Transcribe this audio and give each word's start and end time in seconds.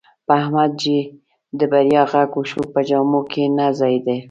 په 0.27 0.31
احمد 0.41 0.71
چې 0.81 0.95
د 1.59 1.61
بریا 1.71 2.03
غږ 2.11 2.29
وشو، 2.39 2.61
په 2.73 2.79
جامو 2.89 3.21
کې 3.31 3.43
نه 3.57 3.65
ځایېدا. 3.79 4.15